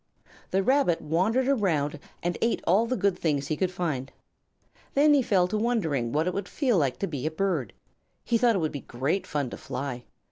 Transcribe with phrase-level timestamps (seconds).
[0.49, 4.11] The Rabbit wandered around and ate all the good things he could find.
[4.95, 7.71] Then he fell to wondering how it would feel to be a bird.
[8.23, 10.05] He thought it would be great fun to fly.